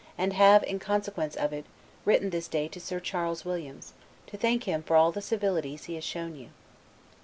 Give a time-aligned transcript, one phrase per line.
[0.17, 1.63] and have, in consequence of it,
[2.05, 3.93] written this day to Sir Charles Williams,
[4.25, 6.49] to thank him for all the civilities he has shown you.